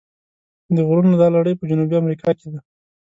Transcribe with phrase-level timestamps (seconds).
[0.75, 2.59] د غرونو دا لړۍ په جنوبي امریکا کې ده.